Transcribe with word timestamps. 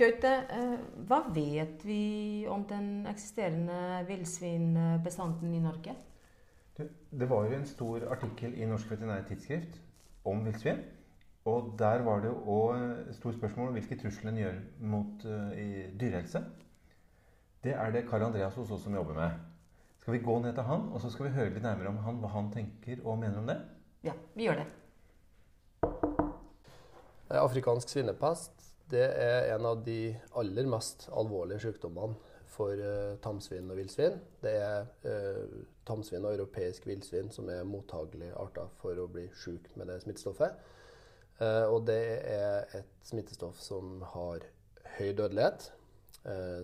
Gaute, 0.00 0.30
eh, 0.48 0.78
hva 1.10 1.18
vet 1.28 1.82
vi 1.84 2.46
om 2.48 2.62
den 2.64 3.04
eksisterende 3.10 3.98
villsvinbestanden 4.08 5.50
i 5.52 5.60
Norge? 5.60 5.92
Det, 6.78 6.86
det 7.12 7.28
var 7.28 7.44
jo 7.44 7.58
en 7.58 7.66
stor 7.68 8.06
artikkel 8.14 8.54
i 8.56 8.68
Norsk 8.68 8.88
veterinær 8.94 9.26
tidsskrift 9.28 9.76
om 10.24 10.40
villsvin. 10.46 10.80
Og 11.50 11.74
der 11.78 12.00
var 12.06 12.24
det 12.24 12.32
òg 12.32 13.12
stort 13.18 13.36
spørsmål 13.36 13.68
om 13.68 13.76
hvilke 13.76 13.98
trusler 14.00 14.32
en 14.32 14.40
gjør 14.40 14.56
mot 14.94 15.26
uh, 15.28 15.52
dyrehelse. 16.00 16.42
Det 17.64 17.76
er 17.76 17.92
det 17.92 18.06
Karl 18.08 18.24
Andreas 18.30 18.56
hos 18.56 18.72
oss 18.72 18.88
som 18.88 18.96
jobber 18.96 19.20
med. 19.20 19.36
Skal 20.00 20.16
vi 20.16 20.24
gå 20.24 20.38
ned 20.40 20.56
til 20.56 20.64
han, 20.64 20.88
og 20.94 21.00
så 21.04 21.12
skal 21.12 21.28
vi 21.28 21.34
høre 21.36 21.52
litt 21.52 21.64
nærmere 21.64 21.92
om 21.92 22.00
han, 22.06 22.24
hva 22.24 22.32
han 22.38 22.48
tenker 22.56 23.04
og 23.04 23.20
mener 23.20 23.42
om 23.42 23.52
det? 23.52 23.60
Ja, 24.08 24.16
vi 24.32 24.48
gjør 24.48 24.62
det. 24.62 24.68
Afrikansk 27.36 27.92
svinepest 27.92 28.69
det 28.90 29.06
er 29.06 29.52
en 29.54 29.66
av 29.70 29.84
de 29.86 30.10
aller 30.40 30.68
mest 30.70 31.08
alvorlige 31.14 31.62
sykdommene 31.68 32.18
for 32.50 32.76
uh, 32.76 33.16
tamsvin 33.22 33.70
og 33.70 33.78
villsvin. 33.78 34.18
Det 34.42 34.52
er 34.58 34.88
uh, 35.06 35.60
tamsvin 35.86 36.26
og 36.26 36.34
europeisk 36.34 36.86
villsvin 36.88 37.30
som 37.32 37.48
er 37.52 37.66
mottagelige 37.68 38.36
arter 38.40 38.70
for 38.80 38.98
å 38.98 39.08
bli 39.10 39.28
syk 39.38 39.70
med 39.80 39.90
det 39.90 40.00
smittestoffet. 40.04 40.58
Uh, 41.40 41.66
og 41.72 41.84
det 41.88 42.00
er 42.28 42.74
et 42.80 42.96
smittestoff 43.06 43.60
som 43.62 44.02
har 44.14 44.44
høy 44.98 45.12
dødelighet. 45.12 45.70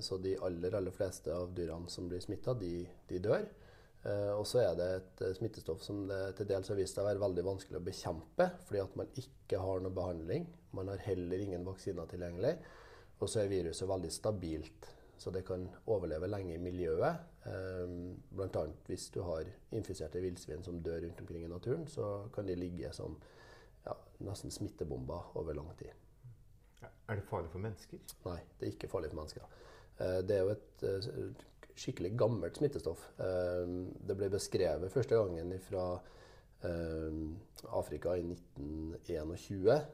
Så 0.05 0.19
de 0.21 0.35
aller, 0.45 0.75
aller 0.77 0.93
fleste 0.93 1.33
av 1.33 1.55
dyrene 1.57 1.89
som 1.89 2.11
blir 2.11 2.21
smitta, 2.21 2.53
de, 2.61 2.83
de, 3.09 3.21
dør. 3.25 3.47
Og 4.37 4.43
så 4.45 4.59
er 4.61 4.75
det 4.77 4.89
et 4.99 5.23
smittestoff 5.39 5.81
som 5.81 6.03
det 6.11 6.19
til 6.37 6.51
dels 6.51 6.69
har 6.69 6.77
vist 6.77 6.93
seg 6.93 7.01
å 7.01 7.09
være 7.09 7.23
veldig 7.23 7.45
vanskelig 7.47 7.79
å 7.79 7.87
bekjempe, 7.87 8.51
fordi 8.69 8.83
at 8.83 8.99
man 9.01 9.09
ikke 9.17 9.36
har 9.55 9.81
noe 9.81 9.95
behandling. 9.95 10.49
Man 10.75 10.89
har 10.91 10.99
heller 11.07 11.39
ingen 11.39 11.65
vaksiner 11.65 12.09
tilgjengelig. 12.11 12.57
Og 13.21 13.31
så 13.31 13.45
er 13.45 13.53
viruset 13.53 13.89
veldig 13.89 14.11
stabilt, 14.13 14.89
så 15.17 15.31
det 15.33 15.47
kan 15.49 15.63
overleve 15.89 16.29
lenge 16.29 16.55
i 16.55 16.61
miljøet. 16.61 17.23
Bl.a. 17.47 18.65
hvis 18.91 19.07
du 19.15 19.23
har 19.25 19.47
infiserte 19.73 20.21
villsvin 20.21 20.67
som 20.67 20.83
dør 20.83 21.01
rundt 21.07 21.23
omkring 21.23 21.47
i 21.47 21.49
naturen, 21.49 21.87
så 21.89 22.27
kan 22.35 22.51
de 22.51 22.59
ligge 22.59 22.91
som 22.93 23.17
ja, 23.87 23.95
nesten 24.27 24.53
smittebomber 24.53 25.31
over 25.39 25.57
lang 25.57 25.71
tid. 25.79 25.95
Er 27.09 27.15
det 27.15 27.29
farlig 27.29 27.53
for 27.53 27.63
mennesker? 27.63 28.03
Nei, 28.27 28.41
det 28.59 28.67
er 28.67 28.75
ikke 28.75 28.91
farlig 28.91 29.13
for 29.13 29.21
mennesker. 29.21 29.47
Eh, 30.03 30.19
det 30.27 30.37
er 30.37 30.43
jo 30.43 30.55
et 30.55 30.85
eh, 30.85 31.45
skikkelig 31.77 32.13
gammelt 32.19 32.59
smittestoff. 32.59 33.05
Eh, 33.23 33.65
det 34.09 34.17
ble 34.19 34.29
beskrevet 34.33 34.93
første 34.93 35.19
gangen 35.19 35.55
fra 35.69 35.87
Afrika 36.65 38.15
i 38.17 38.23
1921. 38.25 39.87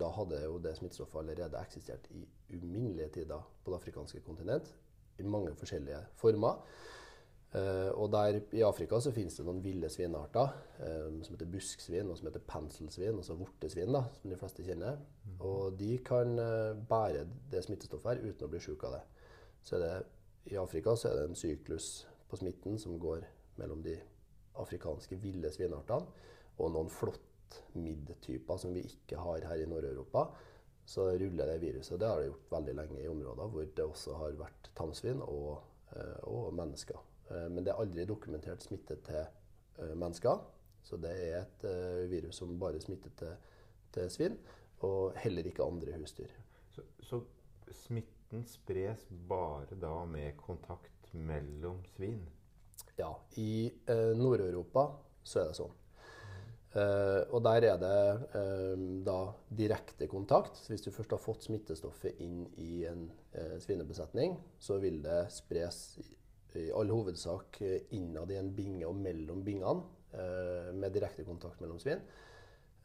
Da 0.00 0.08
hadde 0.18 0.42
jo 0.44 0.58
det 0.62 0.76
smittestoffet 0.76 1.18
allerede 1.18 1.60
eksistert 1.60 2.06
i 2.14 2.24
uminnelige 2.56 3.08
tider 3.18 3.42
på 3.64 3.72
det 3.72 3.80
afrikanske 3.80 4.20
kontinent. 4.20 4.74
I 5.18 5.22
mange 5.22 5.54
forskjellige 5.56 5.98
former. 6.14 6.62
Uh, 7.56 7.88
og 8.02 8.10
der 8.12 8.40
I 8.52 8.60
Afrika 8.66 8.98
så 9.00 9.12
finnes 9.14 9.36
det 9.38 9.44
noen 9.46 9.62
ville 9.64 9.88
svinarter 9.88 10.50
som 11.22 11.30
heter 11.30 11.48
busksvin 11.48 12.10
og 12.10 12.18
som 12.18 12.26
heter 12.28 12.42
penselsvin, 12.44 13.16
altså 13.16 13.36
vortesvin, 13.38 13.94
da, 13.94 14.02
som 14.18 14.30
de 14.30 14.36
fleste 14.36 14.66
kjenner. 14.66 14.98
Mm. 15.24 15.38
Og 15.46 15.78
de 15.78 15.92
kan 16.04 16.36
bære 16.90 17.24
det 17.52 17.62
smittestoffet 17.64 18.10
her 18.12 18.26
uten 18.26 18.44
å 18.44 18.50
bli 18.52 18.60
syk 18.60 18.84
av 18.84 18.98
det. 18.98 19.02
Så 19.66 19.80
det, 19.80 19.94
I 20.52 20.58
Afrika 20.60 20.94
så 20.96 21.08
er 21.10 21.16
det 21.20 21.30
en 21.30 21.38
syklus 21.38 21.88
på 22.28 22.38
smitten 22.38 22.78
som 22.78 22.98
går 23.00 23.24
mellom 23.56 23.80
de 23.82 23.96
afrikanske 24.62 25.18
ville 25.22 25.50
svinartene 25.52 26.06
og 26.56 26.72
noen 26.72 26.92
flåttmidd-typer 26.92 28.60
som 28.60 28.76
vi 28.76 28.84
ikke 28.88 29.20
har 29.20 29.48
her 29.50 29.62
i 29.62 29.68
Nord-Europa. 29.68 30.28
Så 30.86 31.08
ruller 31.18 31.50
det 31.50 31.60
viruset. 31.64 31.98
Det 32.00 32.08
har 32.08 32.22
det 32.22 32.30
gjort 32.30 32.52
veldig 32.54 32.76
lenge 32.78 33.02
i 33.02 33.10
områder 33.10 33.50
hvor 33.52 33.68
det 33.76 33.84
også 33.84 34.16
har 34.20 34.38
vært 34.38 34.70
tamsvin 34.78 35.20
og, 35.24 35.60
uh, 35.92 36.18
og 36.30 36.54
mennesker. 36.54 37.02
Eh, 37.30 37.48
men 37.50 37.64
det 37.64 37.72
er 37.72 37.82
aldri 37.82 38.06
dokumentert 38.08 38.64
smitte 38.64 38.98
til 39.06 39.22
eh, 39.22 39.94
mennesker. 39.98 40.42
Så 40.86 40.98
det 41.02 41.14
er 41.26 41.40
et 41.40 41.66
eh, 41.66 42.04
virus 42.10 42.38
som 42.40 42.54
bare 42.60 42.80
smitter 42.82 43.14
til, 43.18 43.48
til 43.94 44.10
svin, 44.12 44.36
og 44.86 45.16
heller 45.18 45.48
ikke 45.48 45.66
andre 45.66 45.96
husdyr. 45.98 46.30
Så, 46.70 46.84
så, 47.02 47.22
smitten 47.86 48.44
spres 48.46 49.08
bare 49.28 49.78
da 49.82 50.04
med 50.06 50.36
kontakt 50.38 51.10
mellom 51.12 51.80
svin? 51.96 52.22
Ja. 52.96 53.10
I 53.36 53.72
eh, 53.86 54.12
Nord-Europa 54.16 54.88
så 55.26 55.42
er 55.42 55.50
det 55.50 55.58
sånn. 55.58 55.74
Uh, 56.76 57.22
og 57.32 57.40
der 57.46 57.64
er 57.70 57.78
det 57.80 57.98
uh, 58.34 58.80
da 59.06 59.20
direkte 59.56 60.08
kontakt. 60.12 60.58
Hvis 60.68 60.84
du 60.84 60.90
først 60.92 61.14
har 61.14 61.22
fått 61.22 61.46
smittestoffet 61.46 62.20
inn 62.20 62.42
i 62.60 62.84
en 62.88 63.06
uh, 63.32 63.54
svinebesetning, 63.62 64.36
så 64.60 64.76
vil 64.82 64.98
det 65.04 65.22
spres 65.32 65.96
i 66.56 66.66
all 66.76 66.88
hovedsak 66.92 67.58
innad 67.96 68.30
i 68.32 68.38
en 68.40 68.52
binge 68.56 68.84
og 68.88 68.96
mellom 68.96 69.42
bingene, 69.44 69.82
med 70.72 70.94
direkte 70.94 71.26
kontakt 71.26 71.60
mellom 71.60 71.76
svin. 71.76 71.98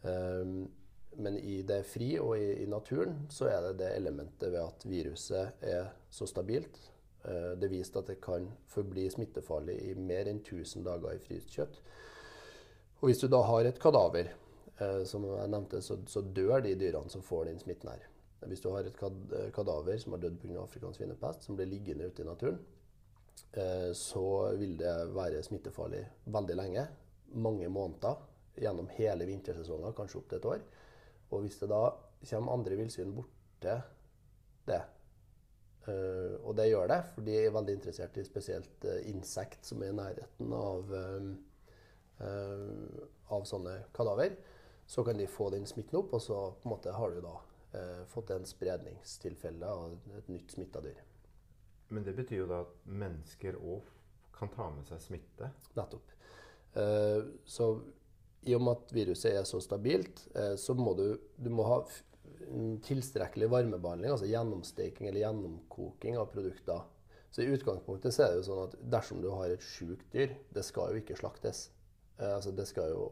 Men 0.03 1.37
i 1.39 1.61
det 1.63 1.77
fri 1.87 2.09
og 2.19 2.33
i, 2.35 2.65
i, 2.65 2.67
naturen 2.67 3.29
så 3.31 3.47
er 3.47 3.61
det 3.69 3.77
det 3.79 3.93
elementet 3.95 4.51
ved 4.51 4.59
at 4.59 4.83
viruset 4.83 5.63
er 5.63 5.87
så 6.11 6.27
stabilt. 6.27 6.81
Det 7.23 7.67
er 7.67 7.69
vist 7.69 7.97
at 7.99 8.07
det 8.09 8.15
kan 8.23 8.47
forbli 8.71 9.03
smittefarlig 9.13 9.75
i 9.85 9.91
mer 9.93 10.25
enn 10.31 10.39
1000 10.41 10.87
dager 10.87 11.13
i 11.13 11.21
fryst 11.21 11.53
kjøtt. 11.53 11.75
Og 13.01 13.09
hvis 13.09 13.21
du 13.21 13.27
da 13.29 13.43
har 13.45 13.69
et 13.69 13.81
kadaver, 13.81 14.31
som 15.05 15.27
jeg 15.29 15.51
nevnte, 15.53 15.83
så, 15.85 15.99
så 16.09 16.23
dør 16.25 16.63
de 16.65 16.73
dyrene 16.81 17.13
som 17.13 17.21
får 17.21 17.45
den 17.51 17.61
smitten 17.61 17.91
her. 17.93 18.07
Hvis 18.49 18.63
du 18.65 18.71
har 18.73 18.89
et 18.89 18.97
kadaver 19.53 20.01
som 20.01 20.15
har 20.15 20.23
dødd 20.23 20.39
pga. 20.41 20.63
afrikansk 20.63 20.97
svinepest, 20.97 21.45
som 21.45 21.59
blir 21.59 21.69
liggende 21.69 22.09
ute 22.09 22.25
i 22.25 22.29
naturen, 22.31 22.57
Eh, 23.51 23.91
så 23.93 24.53
vil 24.55 24.77
det 24.79 24.93
være 25.15 25.43
smittefarlig 25.43 26.05
veldig 26.31 26.55
lenge. 26.55 26.85
Mange 27.35 27.67
måneder 27.69 28.21
gjennom 28.59 28.87
hele 28.95 29.27
vintersesongen, 29.27 29.95
kanskje 29.95 30.21
opp 30.21 30.29
til 30.29 30.39
et 30.39 30.47
år. 30.53 30.63
Og 31.31 31.43
hvis 31.43 31.59
det 31.59 31.69
da 31.71 31.83
kommer 32.29 32.53
andre 32.53 32.77
villsvin 32.79 33.15
borte 33.15 33.77
det, 34.67 34.81
eh, 35.89 36.35
og 36.41 36.55
det 36.57 36.69
gjør 36.69 36.91
det, 36.91 36.99
for 37.13 37.27
de 37.27 37.37
er 37.39 37.55
veldig 37.55 37.77
interessert 37.77 38.17
i 38.17 38.25
spesielt 38.27 38.87
uh, 38.87 38.97
insekt 39.09 39.65
som 39.65 39.81
er 39.81 39.93
i 39.93 39.97
nærheten 39.97 40.53
av, 40.57 40.97
av 43.31 43.45
sånne 43.49 43.77
kadaver, 43.95 44.35
så 44.85 45.01
kan 45.07 45.17
de 45.17 45.25
få 45.25 45.49
den 45.49 45.65
smitten 45.65 45.97
opp, 46.03 46.13
og 46.13 46.21
så 46.21 46.41
på 46.61 46.67
en 46.67 46.75
måte 46.75 46.93
har 46.93 47.15
du 47.15 47.23
da 47.23 47.37
fått 48.11 48.33
en 48.35 48.45
spredningstilfelle 48.45 49.65
av 49.65 49.95
et 50.19 50.27
nytt 50.29 50.51
smitta 50.53 50.83
dyr. 50.83 50.99
Men 51.91 52.03
det 52.03 52.13
betyr 52.15 52.43
jo 52.43 52.49
da 52.49 52.61
at 52.63 52.75
mennesker 52.87 53.57
òg 53.59 53.87
kan 54.35 54.51
ta 54.53 54.69
med 54.73 54.87
seg 54.89 55.01
smitte? 55.03 55.51
Nettopp. 55.77 56.13
Uh, 56.75 57.35
så 57.45 57.73
i 58.47 58.55
og 58.55 58.63
med 58.63 58.77
at 58.77 58.93
viruset 58.95 59.35
er 59.35 59.43
så 59.47 59.59
stabilt, 59.61 60.23
uh, 60.37 60.55
så 60.57 60.75
må 60.77 60.95
du, 60.97 61.05
du 61.37 61.51
må 61.53 61.67
ha 61.67 61.81
tilstrekkelig 62.85 63.49
varmebehandling, 63.51 64.13
altså 64.13 64.29
gjennomsteking 64.29 65.09
eller 65.09 65.23
gjennomkoking 65.23 66.17
av 66.19 66.31
produkter. 66.33 66.81
Så 67.31 67.43
i 67.43 67.51
utgangspunktet 67.53 68.13
så 68.13 68.25
er 68.25 68.33
det 68.33 68.41
jo 68.41 68.47
sånn 68.49 68.65
at 68.65 68.73
dersom 68.91 69.21
du 69.23 69.29
har 69.31 69.53
et 69.53 69.63
sjukt 69.63 70.07
dyr, 70.11 70.33
det 70.51 70.63
skal 70.67 70.91
jo 70.91 71.03
ikke 71.03 71.19
slaktes. 71.19 71.69
Eh, 72.17 72.27
altså 72.27 72.53
det 72.55 72.67
skal 72.69 72.91
jo 72.93 73.05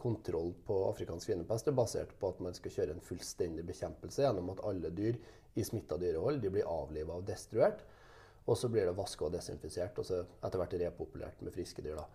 Kontroll 0.00 0.54
på 0.64 0.74
afrikansk 0.88 1.28
svinepest 1.28 1.66
er 1.68 1.74
basert 1.76 2.14
på 2.16 2.30
at 2.32 2.38
man 2.40 2.54
skal 2.56 2.72
kjøre 2.72 2.94
en 2.94 3.02
fullstendig 3.04 3.66
bekjempelse 3.68 4.22
gjennom 4.24 4.48
at 4.54 4.62
alle 4.64 4.88
dyr 4.96 5.18
i 5.52 5.64
smitta 5.66 5.98
dyrehold. 6.00 6.40
De 6.40 6.48
blir 6.54 6.68
avliva 6.70 7.18
og 7.18 7.26
destruert. 7.28 7.82
Og 8.46 8.56
så 8.56 8.70
blir 8.72 8.86
det 8.86 8.94
vaska 8.96 9.26
og 9.26 9.34
desinfisert, 9.34 9.98
og 9.98 10.06
så 10.06 10.22
etter 10.22 10.62
hvert 10.62 10.76
repopulert 10.80 11.40
med 11.44 11.52
friske 11.52 11.82
dyr. 11.84 11.98
da. 11.98 12.06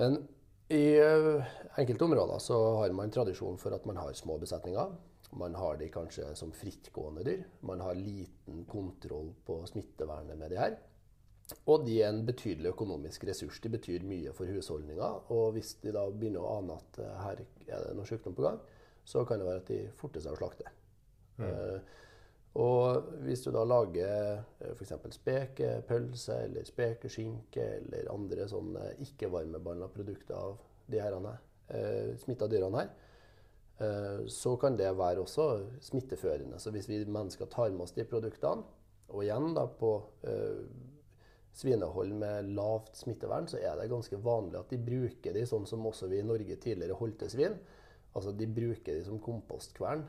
Men 0.00 0.16
i 0.70 1.00
uh, 1.02 1.44
enkelte 1.78 2.04
områder 2.04 2.38
så 2.38 2.56
har 2.78 2.92
man 2.94 3.10
tradisjon 3.10 3.58
for 3.58 3.74
at 3.74 3.86
man 3.88 3.98
har 3.98 4.12
små 4.14 4.38
besetninger. 4.38 4.92
Man 5.38 5.54
har 5.54 5.76
de 5.78 5.88
kanskje 5.90 6.28
som 6.38 6.52
frittgående 6.54 7.24
dyr. 7.26 7.42
Man 7.66 7.82
har 7.82 7.98
liten 7.98 8.64
kontroll 8.70 9.32
på 9.46 9.60
smittevernet 9.66 10.38
med 10.38 10.50
de 10.50 10.58
her. 10.58 10.76
Og 11.66 11.86
de 11.86 11.96
er 12.02 12.12
en 12.12 12.22
betydelig 12.26 12.70
økonomisk 12.70 13.24
ressurs. 13.26 13.58
De 13.62 13.70
betyr 13.70 14.06
mye 14.06 14.34
for 14.34 14.46
husholdninga. 14.46 15.10
Og 15.34 15.56
hvis 15.56 15.74
de 15.82 15.94
da 15.94 16.04
begynner 16.10 16.46
å 16.46 16.58
ane 16.60 16.78
at 16.78 17.02
uh, 17.02 17.16
her 17.24 17.42
er 17.66 17.88
det 17.88 17.96
noe 17.98 18.06
sykdom 18.06 18.38
på 18.38 18.46
gang, 18.46 18.60
så 19.06 19.24
kan 19.26 19.42
det 19.42 19.48
være 19.50 19.64
at 19.64 19.72
de 19.72 19.80
forter 19.98 20.22
seg 20.22 20.36
å 20.36 20.38
slakte. 20.38 20.70
Mm. 21.40 21.50
Og 22.58 23.12
hvis 23.22 23.44
du 23.44 23.52
da 23.54 23.62
lager 23.62 24.08
eh, 24.58 24.72
f.eks. 24.74 24.96
spekepølse 25.14 26.40
eller 26.48 26.66
spekeskinke 26.66 27.66
eller 27.76 28.10
andre 28.10 28.48
sånne 28.50 28.88
ikke-varmebehandla 29.06 29.86
produkter 29.94 30.34
av 30.34 30.58
de 30.90 30.98
herrene, 30.98 31.36
eh, 31.70 32.16
smitta 32.18 32.48
dyrene 32.50 32.82
her, 32.82 32.90
eh, 33.78 34.26
så 34.26 34.56
kan 34.58 34.76
det 34.76 34.90
være 34.98 35.22
også 35.22 35.48
smitteførende. 35.86 36.58
Så 36.58 36.74
hvis 36.74 36.90
vi 36.90 37.04
mennesker 37.04 37.46
tar 37.46 37.70
med 37.70 37.86
oss 37.86 37.94
de 37.94 38.08
produktene, 38.08 38.66
og 39.10 39.22
igjen 39.24 39.54
da 39.54 39.66
på 39.66 39.94
eh, 40.26 40.64
svinehold 41.54 42.14
med 42.18 42.50
lavt 42.54 42.96
smittevern, 42.98 43.46
så 43.50 43.58
er 43.62 43.78
det 43.78 43.90
ganske 43.90 44.18
vanlig 44.22 44.58
at 44.58 44.70
de 44.70 44.78
bruker 44.78 45.34
de 45.34 45.46
sånn 45.46 45.66
som 45.66 45.86
også 45.86 46.10
vi 46.10 46.20
i 46.20 46.26
Norge 46.26 46.58
tidligere 46.62 46.98
holdt 46.98 47.18
til 47.22 47.32
svin. 47.32 47.56
Altså 48.14 48.34
de 48.34 48.46
bruker 48.50 48.96
de 48.96 49.02
som 49.06 49.20
kompostkvern 49.22 50.02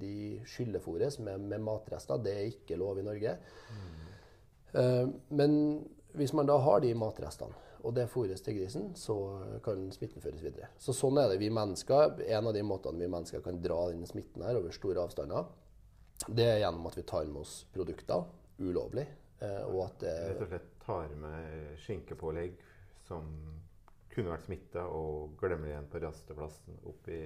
de 0.00 0.40
skyllefòres 0.48 1.18
med, 1.24 1.40
med 1.50 1.62
matrester. 1.64 2.20
Det 2.22 2.34
er 2.36 2.50
ikke 2.50 2.78
lov 2.80 2.98
i 3.00 3.06
Norge. 3.06 3.36
Mm. 3.72 5.12
men 5.28 5.52
hvis 6.16 6.32
man 6.36 6.48
da 6.48 6.56
har 6.60 6.80
de 6.84 6.90
matrestene, 6.94 7.54
og 7.86 7.94
det 7.94 8.08
fôres 8.10 8.42
til 8.42 8.56
grisen, 8.58 8.88
så 8.98 9.14
kan 9.64 9.84
smitten 9.94 10.22
føres 10.22 10.42
videre. 10.42 10.68
Så 10.80 10.94
sånn 10.96 11.20
er 11.20 11.30
det 11.30 11.38
vi 11.38 11.52
mennesker. 11.54 12.18
En 12.34 12.48
av 12.50 12.56
de 12.56 12.64
måtene 12.66 12.98
vi 12.98 13.10
mennesker 13.12 13.44
kan 13.44 13.60
dra 13.62 13.78
denne 13.92 14.08
smitten 14.10 14.42
her 14.42 14.58
over 14.58 14.74
store 14.74 15.04
avstander, 15.06 15.46
det 16.26 16.48
er 16.48 16.62
gjennom 16.64 16.88
at 16.88 16.96
vi 16.98 17.04
tar 17.06 17.28
med 17.30 17.44
oss 17.44 17.60
produkter 17.72 18.24
ulovlig. 18.58 19.06
eh, 19.38 19.62
Og 19.68 19.84
at 19.84 20.00
det 20.00 20.14
Rett 20.32 20.42
og 20.42 20.50
slett 20.50 20.72
tar 20.86 21.14
med 21.20 21.76
skinkepålegg 21.84 22.56
som 23.06 23.28
kunne 24.16 24.32
vært 24.32 24.46
smitta, 24.48 24.86
og 24.88 25.36
glemmer 25.40 25.70
igjen 25.70 25.88
på 25.92 26.00
rasteplassen 26.02 26.80
oppe 26.88 27.12
i 27.14 27.22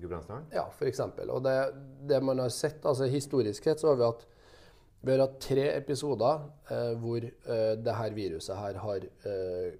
Gudbrandsdalen. 0.00 0.48
Ja, 0.56 0.66
f.eks. 0.72 1.02
Og 1.28 1.42
det, 1.44 1.56
det 2.08 2.20
man 2.24 2.40
har 2.42 2.52
sett, 2.54 2.80
altså 2.88 3.08
historisk 3.10 3.68
sett, 3.68 3.82
så 3.82 3.92
har 3.92 4.00
vi 4.00 4.08
hatt, 4.08 4.26
vi 5.00 5.14
har 5.14 5.24
hatt 5.26 5.38
tre 5.44 5.68
episoder 5.74 6.44
eh, 6.72 6.92
hvor 7.00 7.24
eh, 7.24 7.72
det 7.80 7.96
her 7.96 8.16
viruset 8.16 8.56
her 8.56 8.80
har 8.82 9.06
eh, 9.28 9.78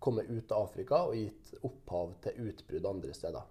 kommet 0.00 0.30
ut 0.30 0.52
av 0.54 0.70
Afrika 0.70 1.04
og 1.06 1.18
gitt 1.18 1.54
opphav 1.66 2.14
til 2.24 2.50
utbrudd 2.50 2.88
andre 2.90 3.14
steder. 3.14 3.48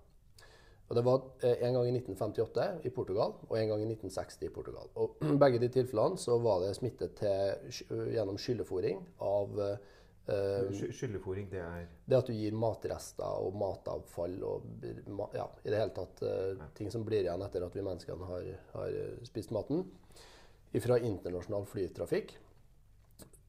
Og 0.90 0.96
Det 0.98 1.06
var 1.06 1.22
eh, 1.46 1.68
en 1.68 1.76
gang 1.78 1.88
i 1.88 1.94
1958 1.94 2.68
i 2.84 2.90
Portugal 2.90 3.36
og 3.46 3.56
en 3.60 3.70
gang 3.70 3.84
i 3.84 3.92
1960 3.92 4.48
i 4.48 4.54
Portugal. 4.54 4.90
Og 4.96 5.22
Begge 5.44 5.62
de 5.62 5.70
tilfellene 5.70 6.18
så 6.18 6.40
var 6.42 6.64
det 6.64 6.76
smitte 6.78 7.12
til, 7.20 7.84
gjennom 8.16 8.40
skyllefòring 8.42 9.04
av 9.22 9.62
eh, 9.66 9.98
Skyllefòring, 10.30 11.48
det 11.50 11.62
er 11.64 11.86
det 12.06 12.18
at 12.18 12.28
du 12.30 12.36
gir 12.36 12.56
matrester 12.58 13.40
og 13.42 13.56
matavfall 13.58 14.36
og 14.46 14.84
ja, 15.34 15.46
i 15.64 15.72
det 15.72 15.80
hele 15.80 15.96
tatt 15.96 16.22
eh, 16.26 16.66
ting 16.78 16.92
som 16.94 17.06
blir 17.08 17.24
igjen 17.24 17.46
etter 17.46 17.66
at 17.66 17.78
vi 17.78 17.86
menneskene 17.86 18.28
har, 18.30 18.50
har 18.76 18.98
eh, 19.00 19.16
spist 19.28 19.54
maten, 19.56 19.86
fra 20.84 21.00
internasjonal 21.02 21.66
flytrafikk, 21.66 22.36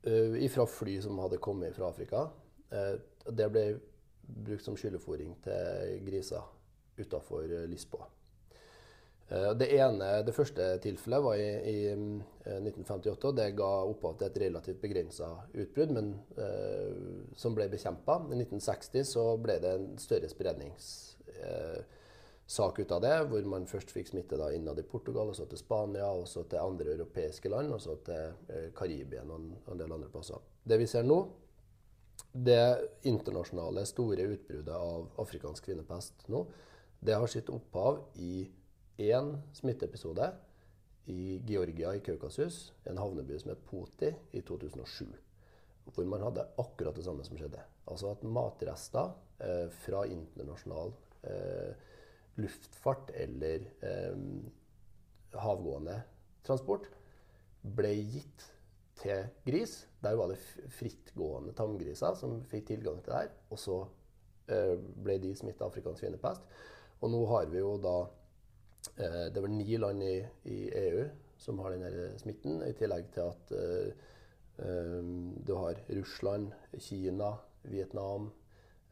uh, 0.09 0.39
fra 0.49 0.65
fly 0.65 0.95
som 1.05 1.19
hadde 1.21 1.37
kommet 1.45 1.77
fra 1.77 1.91
Afrika. 1.93 2.23
Eh, 2.73 2.95
det 3.29 3.51
ble 3.53 3.67
brukt 4.25 4.65
som 4.65 4.79
skyllefòring 4.79 5.35
til 5.45 6.01
griser 6.07 6.49
utafor 7.01 7.45
Lisboa. 7.69 8.09
Eh, 9.31 9.55
Det 9.55 9.69
ene, 9.79 10.23
det 10.27 10.35
første 10.35 10.65
tilfellet 10.83 11.23
var 11.23 11.39
i, 11.39 11.51
i 11.71 11.93
eh, 11.93 12.59
1958, 12.59 13.29
og 13.29 13.37
det 13.39 13.57
ga 13.59 13.85
opphav 13.87 14.17
til 14.19 14.27
et 14.27 14.39
relativt 14.43 14.81
begrensa 14.83 15.29
utbrudd, 15.55 15.91
men 15.95 16.07
eh, 16.37 16.91
som 17.39 17.55
ble 17.55 17.69
bekjempa. 17.71 18.15
I 18.27 18.35
1960 18.43 19.05
så 19.13 19.37
ble 19.43 19.59
det 19.63 19.71
en 19.77 19.99
større 20.03 20.29
spredningssak 20.33 22.81
eh, 22.81 22.85
ut 22.85 22.93
av 22.97 23.01
det, 23.07 23.17
hvor 23.31 23.43
man 23.55 23.71
først 23.71 23.91
fikk 23.95 24.07
smitte 24.11 24.41
da 24.41 24.47
innad 24.55 24.79
i 24.83 24.89
Portugal, 24.91 25.27
og 25.31 25.37
så 25.39 25.45
til 25.47 25.63
Spania, 25.63 26.09
og 26.11 26.27
så 26.29 26.41
til 26.51 26.65
andre 26.65 26.89
europeiske 26.97 27.49
land, 27.53 27.69
og 27.77 27.81
så 27.87 27.95
til 28.07 28.23
eh, 28.51 28.69
Karibien 28.75 29.31
og 29.31 29.39
en, 29.39 29.49
og 29.67 29.73
en 29.77 29.83
del 29.85 29.93
andre 29.95 30.11
plasser. 30.11 30.41
Det 30.67 30.77
vi 30.81 30.87
ser 30.91 31.05
nå, 31.07 31.19
det 32.31 32.79
internasjonale 33.11 33.83
store 33.89 34.23
utbruddet 34.35 34.75
av 34.75 35.07
afrikansk 35.23 35.65
kvinnepest 35.67 36.15
nå, 36.31 36.41
det 37.01 37.17
har 37.17 37.29
sitt 37.33 37.49
opphav 37.51 37.95
i 38.21 38.45
én 39.01 39.33
smitteepisode 39.57 40.29
i 41.11 41.41
Georgia 41.47 41.95
i 41.97 42.03
Kaukasus, 42.05 42.73
en 42.85 43.01
havneby 43.01 43.39
som 43.41 43.55
het 43.55 43.65
Poti, 43.67 44.13
i 44.37 44.43
2007. 44.45 45.09
Hvor 45.91 46.07
man 46.07 46.23
hadde 46.23 46.47
akkurat 46.61 46.97
det 46.97 47.05
samme 47.07 47.25
som 47.27 47.39
skjedde. 47.39 47.63
Altså 47.91 48.13
at 48.13 48.23
matrester 48.23 49.15
eh, 49.41 49.67
fra 49.83 50.05
internasjonal 50.07 50.93
eh, 51.27 51.73
luftfart 52.39 53.11
eller 53.17 53.65
eh, 53.83 54.21
havgående 55.41 55.97
transport 56.47 56.87
ble 57.63 57.95
gitt 58.13 58.47
til 59.01 59.27
gris. 59.47 59.81
Der 60.05 60.15
var 60.21 60.31
det 60.31 60.39
frittgående 60.77 61.57
tamgriser 61.57 62.15
som 62.21 62.43
fikk 62.53 62.69
tilgang 62.71 63.01
til 63.01 63.15
det 63.15 63.25
her. 63.25 63.35
Og 63.51 63.59
så 63.65 63.81
eh, 64.53 64.77
ble 64.77 65.19
de 65.25 65.35
smitta 65.37 65.67
afrikansk 65.67 66.05
svinepest. 66.05 66.47
Og 67.01 67.11
nå 67.11 67.25
har 67.33 67.49
vi 67.51 67.65
jo 67.65 67.75
da 67.81 67.99
Det 68.97 69.37
er 69.37 69.43
vel 69.45 69.55
ni 69.55 69.77
land 69.79 70.03
i, 70.05 70.17
i 70.51 70.57
EU 70.77 71.05
som 71.41 71.59
har 71.65 71.73
denne 71.73 72.11
smitten, 72.21 72.61
i 72.67 72.75
tillegg 72.77 73.09
til 73.15 73.31
at 73.31 73.53
eh, 73.57 74.09
eh, 74.61 74.99
du 75.47 75.55
har 75.57 75.81
Russland, 75.97 76.51
Kina, 76.79 77.33
Vietnam, 77.63 78.31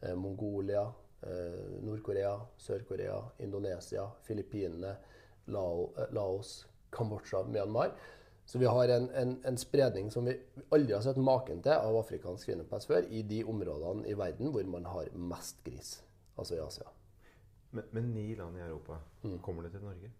eh, 0.01 0.15
Mongolia, 0.17 0.87
eh, 1.21 1.59
Nord-Korea, 1.85 2.39
Sør-Korea, 2.57 3.19
Indonesia, 3.45 4.07
Filippinene, 4.25 4.95
Lao, 5.53 5.91
eh, 5.97 6.09
Laos, 6.13 6.65
Kambodsja, 6.89 7.43
Myanmar. 7.43 7.93
Så 8.45 8.57
vi 8.57 8.65
har 8.65 8.89
en, 8.89 9.09
en, 9.13 9.35
en 9.45 9.57
spredning 9.57 10.09
som 10.11 10.25
vi 10.25 10.33
aldri 10.73 10.95
har 10.95 11.05
sett 11.05 11.21
maken 11.21 11.61
til 11.61 11.75
av 11.77 11.99
afrikansk 11.99 12.49
svinepest 12.49 12.89
før, 12.89 13.05
i 13.13 13.21
de 13.21 13.43
områdene 13.45 14.09
i 14.09 14.17
verden 14.17 14.49
hvor 14.55 14.65
man 14.65 14.89
har 14.89 15.13
mest 15.13 15.61
gris, 15.67 15.99
altså 16.33 16.57
i 16.57 16.63
Asia. 16.65 16.89
Men, 17.71 17.85
men 17.91 18.11
ni 18.13 18.35
land 18.35 18.57
i 18.57 18.61
Europa. 18.65 18.97
Kommer 19.41 19.63
det 19.63 19.71
til 19.75 19.85
Norge? 19.85 20.11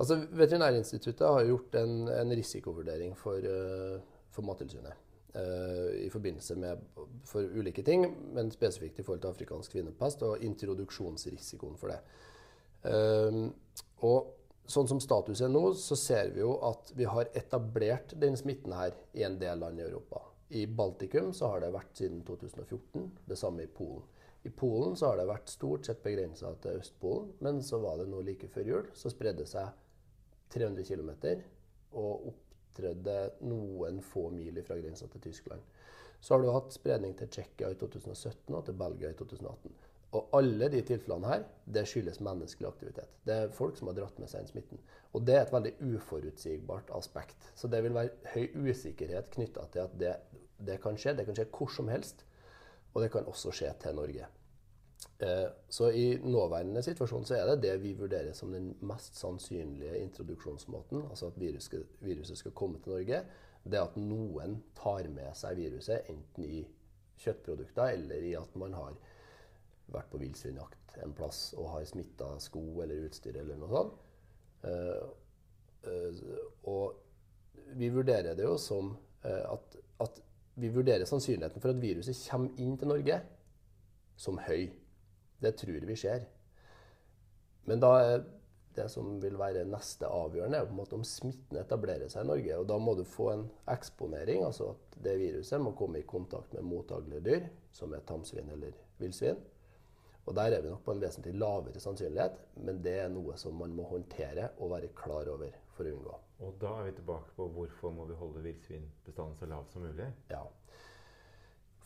Altså, 0.00 0.16
Veterinærinstituttet 0.32 1.26
har 1.26 1.44
gjort 1.44 1.74
en, 1.76 2.08
en 2.08 2.32
risikovurdering 2.32 3.16
for, 3.18 3.36
eh, 3.36 4.00
for 4.30 4.42
Mattilsynet. 4.42 4.92
eh, 5.34 6.06
I 6.06 6.08
forbindelse 6.10 6.56
med 6.56 6.78
for 7.24 7.40
ulike 7.40 7.82
ting, 7.82 8.06
men 8.34 8.50
spesifikt 8.50 8.98
i 8.98 9.02
forhold 9.02 9.20
til 9.20 9.28
afrikansk 9.28 9.72
kvinnepest 9.72 10.22
og 10.22 10.42
introduksjonsrisikoen 10.42 11.76
for 11.76 11.92
det. 11.92 12.00
Eh, 12.84 13.50
og 14.02 14.32
sånn 14.70 14.88
som 14.88 15.00
status 15.02 15.42
er 15.42 15.52
nå, 15.52 15.62
så 15.74 15.98
ser 15.98 16.32
vi 16.34 16.40
jo 16.40 16.54
at 16.66 16.92
vi 16.96 17.04
har 17.04 17.30
etablert 17.34 18.14
den 18.20 18.36
smitten 18.38 18.72
her 18.72 18.94
i 19.14 19.26
en 19.26 19.38
del 19.38 19.58
land 19.58 19.78
i 19.78 19.84
Europa. 19.84 20.22
I 20.50 20.64
Baltikum 20.66 21.32
så 21.36 21.52
har 21.52 21.60
det 21.62 21.74
vært 21.74 21.94
siden 21.98 22.22
2014, 22.26 23.10
det 23.28 23.38
samme 23.38 23.66
i 23.66 23.70
Polen. 23.70 24.02
I 24.42 24.50
Polen 24.50 24.96
så 24.96 25.10
har 25.10 25.18
det 25.20 25.28
vært 25.28 25.52
stort 25.52 25.86
sett 25.86 26.00
begrensa 26.04 26.54
til 26.64 26.80
Østpolen, 26.80 27.34
men 27.44 27.60
så 27.64 27.80
var 27.82 27.98
det 28.00 28.08
nå 28.08 28.22
like 28.24 28.48
før 28.48 28.70
jul, 28.72 28.86
så 28.96 29.12
spredde 29.12 29.44
det 29.44 29.50
seg 29.50 29.68
300 30.54 30.86
km 30.88 31.10
og 32.00 32.30
opptredde 32.32 33.18
noen 33.44 34.00
få 34.04 34.30
mil 34.32 34.62
fra 34.64 34.78
grensa 34.80 35.10
til 35.12 35.28
Tyskland. 35.28 35.60
Så 36.20 36.34
har 36.34 36.42
du 36.42 36.50
hatt 36.52 36.72
spredning 36.72 37.14
til 37.16 37.28
Tsjekkia 37.32 37.70
i 37.72 37.78
2017 37.80 38.54
og 38.56 38.64
til 38.66 38.76
Belgia 38.80 39.12
i 39.12 39.16
2018. 39.18 39.76
Og 40.16 40.32
alle 40.34 40.66
de 40.72 40.80
tilfellene 40.82 41.28
her, 41.30 41.44
det 41.70 41.84
skyldes 41.86 42.18
menneskelig 42.24 42.66
aktivitet. 42.68 43.12
Det 43.26 43.36
er 43.36 43.52
folk 43.54 43.76
som 43.78 43.88
har 43.88 43.96
dratt 44.00 44.18
med 44.18 44.30
seg 44.30 44.42
den 44.42 44.50
smitten. 44.50 44.80
Og 45.14 45.22
det 45.26 45.36
er 45.36 45.44
et 45.44 45.52
veldig 45.54 45.72
uforutsigbart 45.86 46.90
aspekt. 46.96 47.36
Så 47.54 47.70
det 47.70 47.82
vil 47.84 47.94
være 47.94 48.32
høy 48.32 48.72
usikkerhet 48.72 49.30
knytta 49.36 49.68
til 49.70 49.84
at 49.84 49.94
det, 50.00 50.16
det 50.66 50.80
kan 50.82 50.98
skje. 50.98 51.14
Det 51.18 51.28
kan 51.28 51.38
skje 51.38 51.46
hvor 51.54 51.70
som 51.76 51.92
helst. 51.92 52.24
Og 52.94 53.02
det 53.02 53.10
kan 53.12 53.28
også 53.30 53.52
skje 53.54 53.72
til 53.80 53.94
Norge. 53.94 54.26
Eh, 55.20 55.48
Så 55.68 55.90
i 55.90 56.16
nåværende 56.16 56.82
situasjon 56.82 57.24
så 57.24 57.34
er 57.34 57.46
det 57.46 57.62
det 57.62 57.82
vi 57.82 57.92
vurderer 57.92 58.32
som 58.32 58.52
den 58.52 58.74
mest 58.80 59.16
sannsynlige 59.16 59.98
introduksjonsmåten, 59.98 61.02
altså 61.10 61.26
at 61.26 61.40
viruset 62.00 62.38
skal 62.38 62.52
komme 62.52 62.80
til 62.80 62.92
Norge, 62.92 63.24
det 63.64 63.80
at 63.80 63.96
noen 63.96 64.62
tar 64.76 65.08
med 65.08 65.36
seg 65.36 65.56
viruset 65.56 66.08
enten 66.08 66.44
i 66.44 66.64
kjøttprodukter 67.20 67.92
eller 67.92 68.24
i 68.24 68.34
at 68.34 68.56
man 68.56 68.72
har 68.72 68.96
vært 69.92 70.08
på 70.10 70.18
villsvinjakt 70.22 70.96
en 71.04 71.12
plass 71.12 71.52
og 71.58 71.68
har 71.74 71.84
smitta 71.84 72.38
sko 72.40 72.80
eller 72.82 73.04
utstyr 73.06 73.36
eller 73.36 73.60
noe 73.60 73.70
sånt. 73.74 74.00
Eh, 74.64 75.04
eh, 75.84 76.24
og 76.64 77.76
vi 77.76 77.92
vurderer 77.92 78.34
det 78.34 78.44
jo 78.44 78.56
som 78.58 78.96
at, 79.22 79.76
at 80.00 80.22
vi 80.60 80.72
vurderer 80.72 81.08
sannsynligheten 81.08 81.62
for 81.62 81.72
at 81.72 81.80
viruset 81.82 82.18
kommer 82.28 82.60
inn 82.60 82.76
til 82.78 82.90
Norge 82.92 83.20
som 84.20 84.38
høy. 84.44 84.68
Det 85.40 85.54
tror 85.56 85.88
vi 85.88 85.96
skjer. 85.96 86.26
Men 87.68 87.80
da 87.82 87.94
er 88.02 88.22
det 88.76 88.86
som 88.92 89.16
vil 89.22 89.38
være 89.40 89.64
neste 89.68 90.08
avgjørende, 90.08 90.60
er 90.60 90.68
på 90.68 90.74
en 90.74 90.80
måte 90.80 90.96
om 90.98 91.06
smitten 91.06 91.58
etablerer 91.58 92.10
seg 92.12 92.24
i 92.24 92.30
Norge. 92.30 92.58
Og 92.60 92.68
da 92.70 92.78
må 92.80 92.94
du 92.98 93.02
få 93.08 93.30
en 93.32 93.46
eksponering, 93.72 94.44
altså 94.46 94.72
at 94.74 95.00
det 95.04 95.16
viruset 95.20 95.62
må 95.62 95.74
komme 95.78 96.00
i 96.00 96.08
kontakt 96.08 96.54
med 96.54 96.68
mottagelige 96.68 97.24
dyr, 97.26 97.48
som 97.74 97.94
er 97.96 98.04
tamsvin 98.06 98.52
eller 98.54 98.76
villsvin. 99.00 99.40
Og 100.28 100.36
der 100.36 100.54
er 100.54 100.62
vi 100.62 100.70
nok 100.70 100.84
på 100.86 100.94
en 100.94 101.02
vesentlig 101.02 101.34
lavere 101.40 101.82
sannsynlighet, 101.82 102.36
men 102.62 102.82
det 102.84 102.98
er 103.02 103.12
noe 103.12 103.36
som 103.40 103.56
man 103.58 103.74
må 103.74 103.88
håndtere 103.90 104.52
og 104.58 104.74
være 104.76 104.92
klar 104.94 105.32
over 105.32 105.56
for 105.74 105.88
å 105.88 105.94
unngå. 105.96 106.18
Vi 106.90 106.96
tilbake 106.96 107.34
på 107.36 107.46
hvorfor 107.54 107.92
må 107.94 108.04
vi 108.08 108.16
holde 108.18 108.42
villsvinbestanden 108.42 109.36
så 109.38 109.46
lav 109.46 109.66
som 109.70 109.84
mulig? 109.86 110.08
Ja. 110.28 110.42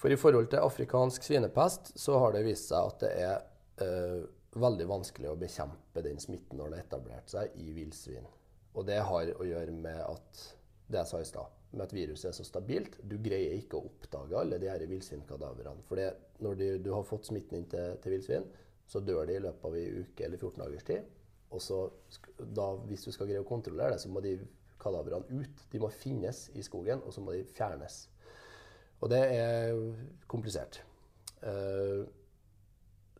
For 0.00 0.12
i 0.12 0.16
forhold 0.16 0.48
til 0.52 0.64
afrikansk 0.64 1.26
svinepest 1.26 1.92
så 2.00 2.16
har 2.22 2.32
det 2.32 2.44
vist 2.46 2.70
seg 2.70 2.88
at 2.88 3.04
det 3.04 3.10
er 3.20 3.34
eh, 3.84 4.22
veldig 4.56 4.86
vanskelig 4.88 5.28
å 5.28 5.36
bekjempe 5.40 6.04
den 6.06 6.22
smitten 6.22 6.56
når 6.56 6.70
den 6.70 6.78
har 6.78 6.86
etablert 6.86 7.34
seg 7.34 7.58
i 7.60 7.74
villsvin. 7.76 8.24
Og 8.74 8.86
det 8.88 9.02
har 9.04 9.34
å 9.36 9.46
gjøre 9.48 9.76
med 9.76 10.00
at 10.06 10.42
det 10.88 11.02
jeg 11.02 11.10
sa 11.10 11.20
i 11.20 11.28
stad, 11.28 11.52
med 11.74 11.84
at 11.84 11.94
viruset 11.96 12.30
er 12.30 12.36
så 12.38 12.48
stabilt. 12.48 12.96
Du 13.04 13.18
greier 13.22 13.58
ikke 13.58 13.76
å 13.76 13.90
oppdage 13.90 14.40
alle 14.40 14.58
de 14.62 14.72
her 14.72 14.88
villsvinkadavrene. 14.88 15.84
For 15.88 16.00
når 16.44 16.60
du, 16.60 16.66
du 16.84 16.90
har 16.96 17.06
fått 17.08 17.28
smitten 17.28 17.60
inn 17.60 17.68
til, 17.70 17.98
til 18.00 18.16
villsvin, 18.16 18.48
så 18.88 19.04
dør 19.04 19.28
de 19.28 19.36
i 19.36 19.44
løpet 19.44 19.68
av 19.68 19.78
en 19.78 20.02
uke 20.04 20.26
eller 20.26 20.40
14 20.40 20.64
dagers 20.64 20.88
tid. 20.88 21.14
Og 21.54 21.62
så, 21.62 21.78
da, 22.40 22.72
hvis 22.88 23.06
du 23.06 23.12
skal 23.14 23.28
greie 23.30 23.44
å 23.44 23.48
kontrollere 23.48 23.94
det, 23.94 24.02
så 24.02 24.10
må 24.12 24.24
de 24.24 24.38
kadavrene 24.84 25.40
ut. 25.40 25.64
De 25.72 25.80
må 25.82 25.90
finnes 25.92 26.46
i 26.54 26.64
skogen, 26.64 27.02
og 27.04 27.14
så 27.14 27.24
må 27.24 27.34
de 27.34 27.46
fjernes. 27.56 28.04
Og 29.00 29.10
det 29.12 29.22
er 29.34 29.80
komplisert. 30.30 30.82
Uh, 31.44 32.04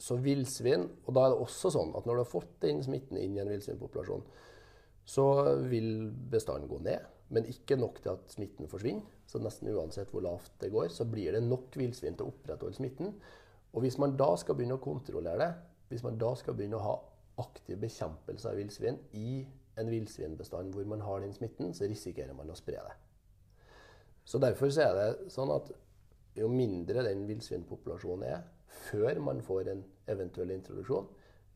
så 0.01 0.17
villsvin 0.17 0.87
Og 1.05 1.11
da 1.15 1.27
er 1.27 1.35
det 1.35 1.43
også 1.45 1.71
sånn 1.75 1.91
at 1.99 2.07
når 2.09 2.17
du 2.17 2.21
har 2.23 2.31
fått 2.31 2.55
den 2.63 2.81
smitten 2.85 3.19
inn 3.21 3.37
i 3.37 3.43
en 3.43 3.51
villsvinpopulasjon, 3.53 4.25
så 5.05 5.27
vil 5.69 6.09
bestanden 6.33 6.71
gå 6.71 6.81
ned. 6.85 7.05
Men 7.35 7.49
ikke 7.49 7.77
nok 7.81 8.01
til 8.03 8.15
at 8.15 8.33
smitten 8.33 8.69
forsvinner. 8.71 9.05
Så 9.29 9.41
nesten 9.41 9.71
uansett 9.73 10.11
hvor 10.13 10.25
lavt 10.25 10.53
det 10.61 10.71
går, 10.73 10.91
så 10.93 11.07
blir 11.09 11.37
det 11.37 11.43
nok 11.45 11.77
villsvin 11.81 12.17
til 12.17 12.27
å 12.27 12.33
opprettholde 12.33 12.77
smitten. 12.77 13.15
Og 13.75 13.85
hvis 13.85 13.99
man 14.01 14.17
da 14.19 14.31
skal 14.41 14.57
begynne 14.57 14.77
å 14.79 14.85
kontrollere 14.85 15.41
det, 15.41 15.51
hvis 15.91 16.05
man 16.05 16.19
da 16.21 16.31
skal 16.39 16.57
begynne 16.57 16.79
å 16.79 16.85
ha 16.85 16.95
aktiv 17.43 17.81
bekjempelse 17.83 18.51
av 18.51 18.59
villsvin 18.61 18.99
i 19.19 19.43
en 19.81 19.91
villsvinbestand 19.91 20.75
hvor 20.75 20.87
man 20.89 21.03
har 21.05 21.23
den 21.25 21.35
smitten, 21.35 21.75
så 21.75 21.89
risikerer 21.91 22.37
man 22.37 22.51
å 22.51 22.59
spre 22.59 22.79
det. 22.79 22.95
Så 24.25 24.41
derfor 24.41 24.71
så 24.73 24.87
er 24.87 24.99
det 24.99 25.33
sånn 25.33 25.53
at 25.53 25.73
jo 26.39 26.49
mindre 26.51 27.05
den 27.07 27.27
villsvinpopulasjonen 27.29 28.27
er 28.29 28.45
før 28.89 29.21
man 29.23 29.43
får 29.45 29.71
en 29.71 29.85
eventuell 30.11 30.55
introduksjon, 30.55 31.07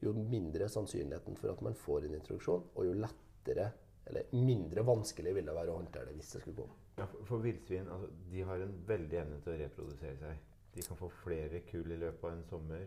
jo 0.04 0.12
mindre 0.14 0.68
sannsynligheten 0.70 1.38
for 1.38 1.52
at 1.52 1.62
man 1.64 1.74
får 1.74 2.06
en 2.06 2.18
introduksjon, 2.20 2.68
og 2.74 2.86
jo 2.86 2.98
lettere 2.98 3.72
eller 4.08 4.28
mindre 4.32 4.84
vanskelig 4.86 5.34
vil 5.36 5.48
det 5.48 5.54
være 5.56 5.72
å 5.72 5.80
håndtere 5.80 6.08
det 6.08 6.16
hvis 6.16 6.30
det 6.34 6.42
skulle 6.42 6.60
komme. 6.62 6.76
Ja, 6.98 7.06
for, 7.28 7.42
villsvin 7.44 7.90
altså, 7.92 8.10
har 8.48 8.62
en 8.64 8.76
veldig 8.88 9.18
evne 9.20 9.40
til 9.44 9.54
å 9.54 9.58
reprodusere 9.60 10.16
seg. 10.22 10.44
De 10.74 10.84
kan 10.86 10.98
få 10.98 11.10
flere 11.22 11.60
kull 11.68 11.92
i 11.92 11.98
løpet 12.00 12.24
av 12.24 12.32
en 12.32 12.46
sommer. 12.48 12.86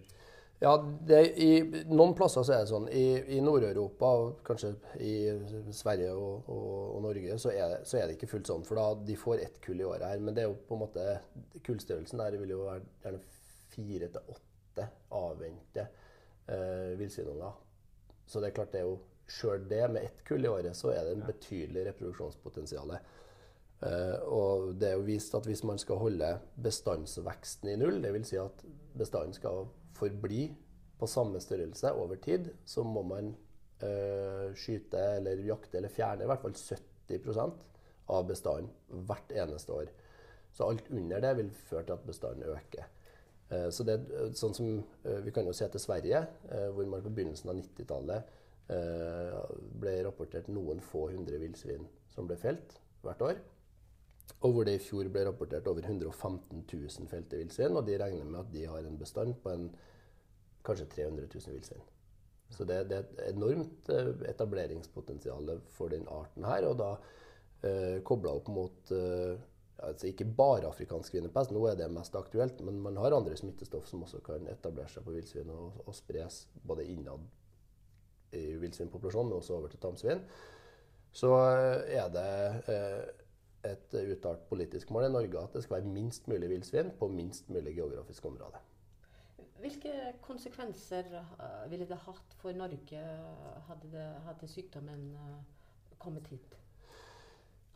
Ja, 0.64 0.76
det, 1.08 1.20
i 1.42 1.62
noen 1.90 2.12
plasser 2.14 2.44
så 2.46 2.54
er 2.54 2.60
det 2.62 2.70
sånn. 2.70 2.84
I, 2.94 3.06
i 3.34 3.40
Nord-Europa, 3.42 4.12
kanskje 4.46 4.76
i 5.02 5.14
Sverige 5.74 6.12
og, 6.14 6.52
og, 6.54 6.76
og 6.98 7.00
Norge, 7.08 7.38
så 7.42 7.50
er, 7.50 7.64
det, 7.72 7.80
så 7.90 7.98
er, 7.98 8.04
det, 8.06 8.20
ikke 8.20 8.30
fullt 8.36 8.52
sånn. 8.52 8.66
For 8.68 8.78
da 8.78 8.84
de 9.08 9.16
får 9.18 9.42
ett 9.42 9.58
kull 9.64 9.82
i 9.82 9.88
året 9.90 10.06
her. 10.06 10.22
Men 10.22 10.38
det 10.38 10.44
er 10.44 10.52
jo 10.52 10.60
på 10.68 10.78
en 10.78 10.84
måte 10.84 11.08
kullstørrelsen 11.66 12.22
der 12.22 12.38
vil 12.38 12.54
jo 12.54 12.68
være 12.68 12.86
gjerne 13.02 13.24
fire 13.74 14.12
til 14.14 14.36
åtte 14.36 14.86
avvente 15.18 15.88
eh, 15.88 16.94
villsvinunger. 17.00 17.58
Så 18.30 18.44
det 18.44 18.52
er 18.52 18.58
klart 18.60 18.78
det 18.78 18.84
er 18.84 18.92
jo 18.92 19.00
sjøl 19.32 19.66
det 19.66 19.82
med 19.96 20.06
ett 20.12 20.22
kull 20.28 20.46
i 20.46 20.52
året, 20.52 20.78
så 20.78 20.94
er 20.94 21.08
det 21.08 21.18
en 21.18 21.26
betydelig 21.26 21.88
reproduksjonspotensial. 21.90 22.94
Uh, 23.82 24.18
og 24.30 24.66
det 24.78 24.92
er 24.92 25.00
jo 25.00 25.06
vist 25.08 25.34
at 25.34 25.48
hvis 25.50 25.64
man 25.66 25.80
skal 25.82 25.98
holde 25.98 26.28
bestandsveksten 26.62 27.72
i 27.72 27.80
null, 27.82 27.98
dvs. 28.04 28.28
Si 28.30 28.38
at 28.38 28.66
bestanden 28.98 29.34
skal 29.34 29.64
forbli 29.98 30.52
på 31.02 31.08
samme 31.10 31.40
størrelse 31.42 31.90
over 31.98 32.20
tid, 32.22 32.52
så 32.66 32.84
må 32.86 33.02
man 33.02 33.32
øh, 33.82 34.52
skyte 34.54 35.00
eller 35.16 35.40
jakte 35.48 35.80
eller 35.80 35.90
fjerne 35.90 36.24
i 36.24 36.28
hvert 36.30 36.44
fall 36.44 36.54
70% 36.54 37.64
av 38.14 38.28
bestanden 38.30 38.70
hvert 39.08 39.34
eneste 39.34 39.74
år. 39.74 39.90
Så 40.54 40.68
alt 40.70 40.92
under 40.94 41.24
det 41.26 41.32
vil 41.40 41.50
føre 41.72 41.88
til 41.88 41.96
at 41.96 42.06
bestanden 42.06 42.52
øker. 42.54 42.86
Uh, 43.50 43.70
så 43.74 43.86
det, 43.88 43.98
sånn 44.38 44.54
som, 44.54 44.70
Vi 45.26 45.34
kan 45.34 45.50
jo 45.50 45.56
se 45.58 45.66
til 45.74 45.82
Sverige, 45.82 46.22
hvor 46.76 46.86
man 46.86 47.02
på 47.02 47.10
begynnelsen 47.10 47.50
av 47.50 47.58
90-tallet 47.58 48.38
ble 49.82 49.96
rapportert 50.06 50.48
noen 50.48 50.80
få 50.80 51.08
hundre 51.12 51.42
villsvin 51.42 51.90
som 52.14 52.30
ble 52.30 52.38
felt 52.40 52.78
hvert 53.02 53.26
år. 53.26 53.42
Og 54.42 54.54
hvor 54.56 54.66
det 54.66 54.76
i 54.78 54.82
fjor 54.82 55.10
ble 55.14 55.26
rapportert 55.28 55.68
over 55.70 55.86
115 55.86 56.66
000 56.66 57.10
felte 57.12 57.38
villsvin. 57.38 57.78
Og 57.78 57.86
de 57.88 57.98
regner 58.02 58.26
med 58.26 58.40
at 58.42 58.54
de 58.54 58.66
har 58.66 58.86
en 58.86 58.98
bestand 58.98 59.38
på 59.44 59.54
en, 59.54 59.68
kanskje 60.66 60.90
300 60.96 61.28
000 61.34 61.56
villsvin. 61.56 61.88
Så 62.52 62.66
det, 62.68 62.82
det, 62.90 62.98
er 62.98 63.06
et 63.06 63.36
enormt 63.36 63.90
eh, 63.94 64.10
etableringspotensial 64.30 65.54
for 65.72 65.94
den 65.94 66.08
arten 66.12 66.46
her. 66.46 66.68
Og 66.68 66.78
da 66.82 66.92
eh, 67.68 68.02
kobla 68.06 68.34
opp 68.40 68.50
mot 68.52 68.92
eh, 68.98 69.38
altså 69.82 70.10
ikke 70.10 70.28
bare 70.38 70.70
afrikansk 70.70 71.14
svinepest, 71.14 71.54
nå 71.54 71.64
er 71.68 71.78
det 71.80 71.90
mest 71.94 72.16
aktuelt, 72.18 72.62
men 72.66 72.80
man 72.84 72.98
har 73.02 73.16
andre 73.16 73.38
smittestoff 73.38 73.88
som 73.90 74.04
også 74.06 74.22
kan 74.26 74.48
etablere 74.52 74.92
seg 74.92 75.06
på 75.06 75.16
villsvin 75.16 75.50
og, 75.54 75.82
og, 75.86 75.94
spres 75.98 76.44
både 76.68 76.86
innad 76.92 77.24
i 78.38 78.56
villsvinpopulasjonen, 78.62 79.32
men 79.32 79.40
også 79.42 79.58
over 79.58 79.72
til 79.72 79.82
tamsvin. 79.82 80.22
Så 81.12 81.32
eh, 81.36 81.98
er 81.98 82.12
det 82.14 82.30
eh, 82.72 83.21
et 83.68 83.96
uttalt 84.02 84.48
politisk 84.50 84.90
mål 84.94 85.08
i 85.08 85.14
Norge 85.14 85.42
at 85.42 85.56
det 85.58 85.64
skal 85.66 85.80
være 85.80 85.94
minst 85.94 86.28
mulig 86.32 86.50
villsvin 86.50 86.94
på 86.98 87.10
minst 87.12 87.50
mulig 87.50 87.76
geografisk 87.78 88.26
område. 88.26 88.62
Hvilke 89.62 90.16
konsekvenser 90.26 91.12
uh, 91.14 91.66
ville 91.70 91.86
det 91.86 92.00
hatt 92.08 92.34
for 92.42 92.56
Norge 92.58 93.04
hadde, 93.68 93.92
det, 93.94 94.08
hadde 94.26 94.50
sykdommen 94.50 95.12
uh, 95.14 95.38
kommet 96.02 96.32
hit? 96.34 96.58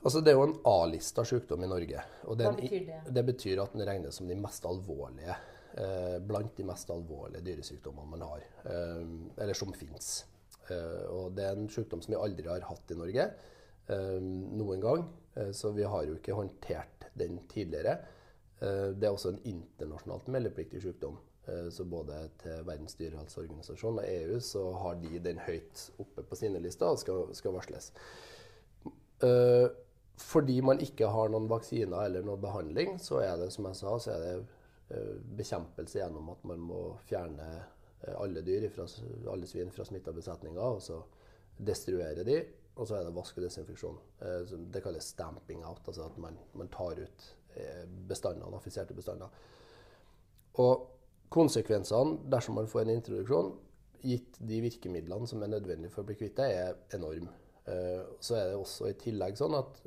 Altså, 0.06 0.22
det 0.22 0.32
er 0.32 0.38
jo 0.38 0.46
en 0.46 0.60
A-lista 0.70 1.24
sykdom 1.26 1.64
i 1.66 1.70
Norge. 1.70 2.02
Og 2.30 2.38
Hva 2.38 2.52
betyr 2.54 2.84
det? 2.86 3.02
Det 3.18 3.24
betyr 3.26 3.62
at 3.64 3.74
den 3.74 3.86
regnes 3.90 4.20
som 4.20 4.30
de 4.30 4.38
mest 4.38 4.68
alvorlige, 4.70 5.38
eh, 5.82 6.18
blant 6.22 6.54
de 6.58 6.66
mest 6.68 6.92
alvorlige 6.94 7.42
dyresykdommene 7.48 8.12
man 8.12 8.22
har, 8.22 8.46
eh, 8.70 9.02
eller 9.42 9.58
som 9.58 9.74
fins. 9.74 10.26
Eh, 10.70 11.06
og 11.10 11.34
det 11.36 11.46
er 11.46 11.58
en 11.58 11.70
sykdom 11.70 12.04
som 12.06 12.14
vi 12.14 12.22
aldri 12.22 12.48
har 12.48 12.62
hatt 12.70 12.92
i 12.92 13.02
Norge 13.02 13.30
noen 13.86 14.80
gang. 14.82 15.04
Eh, 15.36 15.52
så 15.52 15.72
vi 15.72 15.84
har 15.84 16.04
jo 16.04 16.18
ikke 16.18 16.36
håndtert 16.36 17.08
den 17.14 17.40
tidligere. 17.52 17.98
Eh, 18.60 18.92
det 18.96 19.08
er 19.08 19.14
også 19.14 19.34
en 19.34 19.42
internasjonalt 19.44 20.28
meldepliktig 20.32 20.82
sykdom. 20.84 21.18
Eh, 21.48 21.70
så 21.70 21.86
både 21.86 22.22
til 22.42 22.64
Verdens 22.68 22.96
dyrehelseorganisasjon 23.00 24.00
og 24.00 24.08
EU 24.08 24.40
så 24.40 24.66
har 24.82 25.00
de 25.04 25.20
den 25.20 25.42
høyt 25.46 25.90
oppe 26.00 26.24
på 26.24 26.40
sine 26.40 26.62
lister 26.64 26.92
og 26.92 27.02
skal, 27.04 27.28
skal 27.36 27.56
varsles. 27.56 27.92
Fordi 30.16 30.60
man 30.62 30.80
ikke 30.84 31.08
har 31.12 31.32
noen 31.32 31.48
vaksiner 31.50 32.06
eller 32.06 32.24
noen 32.24 32.42
behandling, 32.44 32.98
så 33.02 33.22
er 33.24 33.40
det 33.40 33.48
som 33.52 33.66
jeg 33.68 33.78
sa, 33.80 33.94
så 34.00 34.12
er 34.14 34.22
det 34.24 35.00
bekjempelse 35.40 35.98
gjennom 35.98 36.30
at 36.34 36.44
man 36.46 36.62
må 36.62 36.82
fjerne 37.08 37.48
alle 38.20 38.44
dyr, 38.46 38.68
fra, 38.70 38.86
alle 39.32 39.48
svin 39.50 39.72
fra 39.74 39.88
smitta 39.88 40.14
besetninger, 40.14 40.62
og 40.62 40.84
så 40.84 41.00
destruere 41.58 42.28
de. 42.28 42.38
Og 42.76 42.88
så 42.88 42.98
er 42.98 43.06
det 43.08 43.16
vask 43.16 43.38
og 43.40 43.46
desinfeksjon. 43.46 44.00
Eh, 44.22 44.56
det 44.74 44.84
kalles 44.84 45.12
stamping 45.14 45.64
out, 45.66 45.84
altså 45.88 46.10
at 46.10 46.18
man, 46.20 46.36
man 46.60 46.72
tar 46.74 47.00
ut 47.00 47.30
eh, 47.56 47.86
bestandene, 48.10 48.56
affiserte 48.58 48.98
bestander. 48.98 49.32
Og 50.60 50.90
konsekvensene 51.32 52.20
dersom 52.32 52.60
man 52.60 52.68
får 52.72 52.84
en 52.84 52.98
introduksjon, 52.98 53.54
gitt 54.06 54.38
de 54.38 54.60
virkemidlene 54.62 55.28
som 55.28 55.42
er 55.42 55.56
nødvendige 55.56 55.94
for 55.94 56.04
å 56.04 56.10
bli 56.10 56.18
kvitt 56.20 56.36
det, 56.38 56.50
er 56.52 57.00
enorm. 57.00 57.32
Eh, 57.66 58.04
så 58.20 58.38
er 58.42 58.52
det 58.52 58.60
også 58.60 58.92
i 58.92 59.00
tillegg 59.00 59.40
sånn 59.40 59.56
at, 59.58 59.80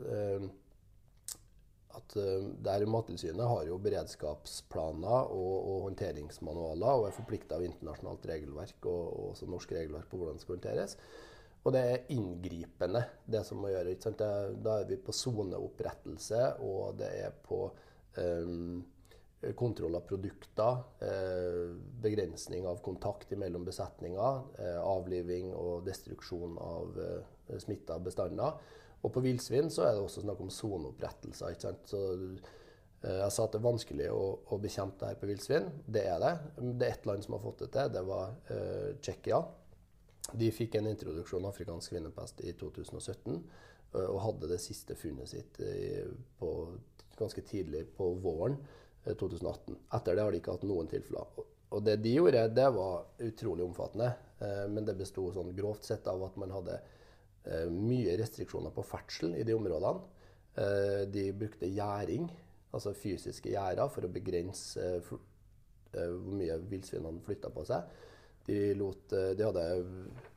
at 1.98 2.16
der 2.64 2.88
Mattilsynet 2.88 3.52
har 3.52 3.68
jo 3.68 3.78
beredskapsplaner 3.84 5.32
og, 5.36 5.54
og 5.60 5.88
håndteringsmanualer 5.90 7.02
og 7.02 7.10
er 7.10 7.16
forplikta 7.20 7.60
av 7.60 7.68
internasjonalt 7.68 8.28
regelverk 8.32 8.88
og, 8.88 9.02
og 9.12 9.32
også 9.34 9.52
norsk 9.52 9.76
regelverk 9.76 10.08
på 10.08 10.20
hvordan 10.20 10.40
det 10.40 10.46
skal 10.46 10.56
håndteres. 10.56 10.96
Og 11.68 11.74
det 11.74 11.80
er 11.84 12.12
inngripende, 12.14 13.02
det 13.28 13.42
som 13.44 13.58
må 13.60 13.68
gjøre. 13.68 13.92
Det, 14.00 14.28
da 14.64 14.78
er 14.80 14.86
vi 14.88 14.96
på 15.04 15.12
soneopprettelse, 15.12 16.38
og 16.64 16.94
det 16.96 17.10
er 17.26 17.34
på 17.44 17.58
um, 18.16 18.78
kontroll 19.58 19.98
av 19.98 20.06
produkter, 20.08 20.78
eh, 21.04 21.74
begrensning 22.02 22.64
av 22.66 22.80
kontakt 22.82 23.30
mellom 23.38 23.66
besetninger, 23.68 24.40
eh, 24.58 24.80
avliving 24.80 25.52
og 25.54 25.84
destruksjon 25.86 26.56
av 26.58 26.98
eh, 27.04 27.58
smitta 27.60 28.00
bestander. 28.02 28.56
Og 29.04 29.12
på 29.14 29.22
villsvin 29.22 29.70
så 29.70 29.84
er 29.86 29.94
det 29.94 30.02
også 30.02 30.24
snakk 30.24 30.40
om 30.42 30.50
soneopprettelser. 30.50 31.54
Så 31.86 32.02
eh, 32.16 33.20
jeg 33.20 33.30
sa 33.30 33.44
at 33.44 33.54
det 33.54 33.60
er 33.60 33.68
vanskelig 33.68 34.10
å, 34.10 34.24
å 34.50 34.58
bekjempe 34.58 35.04
det 35.04 35.12
her 35.12 35.20
på 35.20 35.30
villsvin. 35.30 35.70
Det 35.86 36.08
er 36.08 36.18
det. 36.24 36.34
Det 36.72 36.88
er 36.88 36.96
ett 36.96 37.06
land 37.06 37.22
som 37.22 37.38
har 37.38 37.44
fått 37.44 37.62
det 37.62 37.72
til. 37.76 37.94
Det 37.94 38.04
var 38.08 38.34
eh, 38.50 38.92
Tsjekkia. 38.98 39.44
De 40.36 40.50
fikk 40.52 40.76
en 40.76 40.90
introduksjon 40.90 41.44
av 41.44 41.54
afrikansk 41.54 41.92
svinepest 41.92 42.42
i 42.44 42.52
2017 42.58 43.38
og 43.98 44.18
hadde 44.20 44.50
det 44.50 44.58
siste 44.60 44.92
funnet 44.98 45.30
sitt 45.30 45.60
på, 46.36 46.48
ganske 47.16 47.44
tidlig 47.48 47.86
på 47.96 48.10
våren 48.20 48.58
2018. 49.08 49.78
Etter 49.96 50.18
det 50.18 50.26
har 50.26 50.34
de 50.34 50.40
ikke 50.42 50.56
hatt 50.58 50.66
noen 50.68 50.90
tilfeller. 50.90 51.30
Og 51.72 51.84
det 51.84 51.96
de 52.04 52.12
gjorde, 52.18 52.42
det 52.52 52.66
var 52.74 53.06
utrolig 53.24 53.64
omfattende. 53.64 54.10
Men 54.68 54.84
det 54.84 54.98
besto 54.98 55.24
sånn 55.32 55.54
grovt 55.56 55.88
sett 55.88 56.06
av 56.10 56.22
at 56.26 56.36
man 56.40 56.52
hadde 56.52 56.76
mye 57.72 58.18
restriksjoner 58.20 58.74
på 58.76 58.84
ferdsel 58.84 59.34
i 59.38 59.46
de 59.48 59.56
områdene. 59.56 60.04
De 61.08 61.24
brukte 61.32 61.70
gjæring, 61.70 62.28
altså 62.74 62.92
fysiske 62.96 63.52
gjerder, 63.54 63.88
for 63.92 64.04
å 64.04 64.12
begrense 64.12 64.90
hvor 65.08 65.24
mye 66.36 66.58
villsvinene 66.68 67.24
flytta 67.24 67.48
på 67.54 67.64
seg. 67.68 67.88
De, 68.48 68.74
lot, 68.74 69.12
eh, 69.12 69.34
de 69.36 69.44
hadde 69.44 69.62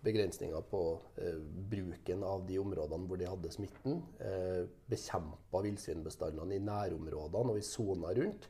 begrensninger 0.03 0.61
på 0.61 0.99
eh, 1.15 1.37
bruken 1.71 2.25
av 2.27 2.41
de 2.43 2.57
områdene 2.59 3.07
hvor 3.07 3.19
de 3.21 3.29
hadde 3.29 3.51
smitten. 3.53 4.01
Eh, 4.19 4.65
Bekjempa 4.91 5.61
villsvinbestandene 5.63 6.57
i 6.57 6.65
nærområdene 6.65 7.53
og 7.53 7.59
i 7.61 7.63
sona 7.63 8.11
rundt. 8.17 8.49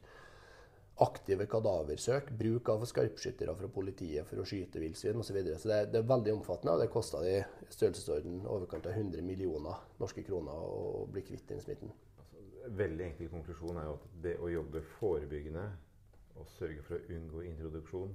aktive 1.01 1.45
kadaversøk, 1.49 2.27
bruk 2.37 2.67
av 2.69 2.83
skarpskyttere 2.85 3.53
fra 3.57 3.69
politiet 3.73 4.27
for 4.27 4.41
å 4.41 4.45
skyte 4.45 4.81
villsvin 4.81 5.21
osv. 5.21 5.37
Så, 5.47 5.59
så 5.63 5.69
det, 5.71 5.79
det, 5.93 6.01
er 6.01 6.09
veldig 6.09 6.33
omfattende, 6.35 6.75
og 6.75 6.81
det 6.81 6.89
kosta 6.93 7.21
i 7.25 7.37
størrelsesorden 7.69 8.43
overkant 8.45 8.89
av 8.89 8.97
100 8.97 9.25
millioner 9.25 9.85
norske 10.01 10.25
kroner 10.25 10.57
å 10.57 11.05
bli 11.09 11.23
kvitt 11.25 11.47
den 11.53 11.61
smitten. 11.63 11.93
Altså, 12.21 12.43
veldig 12.81 13.07
enkel 13.07 13.31
konklusjon 13.33 13.77
er 13.81 13.89
jo 13.89 13.95
at 13.97 14.09
det 14.25 14.35
å 14.41 14.51
jobbe 14.53 14.83
forebyggende 14.99 15.65
og 16.35 16.53
sørge 16.57 16.85
for 16.85 16.97
å 16.99 17.17
unngå 17.17 17.47
introduksjon, 17.49 18.13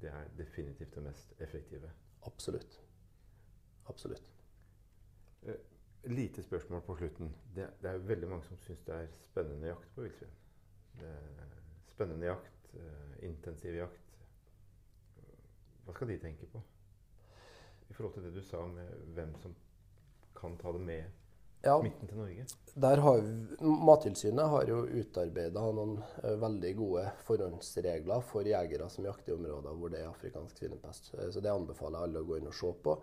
det 0.00 0.10
er 0.10 0.32
definitivt 0.38 0.94
det 0.94 1.02
mest 1.02 1.34
effektive. 1.40 1.90
Absolutt. 2.26 2.80
Absolutt. 3.86 4.32
Eh, 5.42 5.54
lite 6.04 6.42
spørsmål 6.42 6.82
på 6.86 6.96
slutten. 6.96 7.34
Det, 7.54 7.70
det 7.82 7.90
er 7.90 8.06
veldig 8.08 8.28
mange 8.28 8.44
som 8.48 8.58
syns 8.58 8.82
det 8.86 8.94
er 8.94 9.12
spennende 9.24 9.68
jakt 9.70 9.94
på 9.94 10.06
villsvin. 10.06 10.40
Spennende 11.90 12.26
jakt, 12.26 12.74
eh, 12.74 13.24
intensiv 13.28 13.74
jakt. 13.74 14.04
Hva 15.84 15.92
skal 15.92 16.08
de 16.08 16.18
tenke 16.18 16.46
på? 16.48 16.62
I 17.90 17.92
forhold 17.92 18.14
til 18.14 18.24
det 18.24 18.34
du 18.34 18.42
sa 18.42 18.66
med 18.66 18.88
hvem 19.16 19.34
som 19.42 19.54
kan 20.36 20.56
ta 20.58 20.72
det 20.72 20.80
med 20.80 21.23
ja, 21.64 21.76
smitten 21.80 22.10
til 22.10 22.20
Norge? 22.20 22.46
Der 22.84 23.02
har 23.04 23.28
Mattilsynet 23.88 24.50
har 24.50 24.70
jo 24.70 24.80
utarbeida 24.90 25.62
noen 25.76 25.94
uh, 26.00 26.32
veldig 26.42 26.72
gode 26.78 27.04
forhåndsregler 27.26 28.24
for 28.26 28.50
jegere 28.50 28.88
som 28.92 29.06
jakter 29.06 29.32
i 29.32 29.36
områder 29.36 29.78
hvor 29.78 29.92
det 29.92 30.02
er 30.02 30.10
afrikansk 30.10 30.58
svinepest. 30.58 31.14
Uh, 31.14 31.28
så 31.30 31.44
Det 31.44 31.54
anbefaler 31.54 32.04
alle 32.06 32.24
å 32.24 32.28
gå 32.28 32.40
inn 32.40 32.50
og 32.50 32.58
se 32.58 32.74
på. 32.84 32.98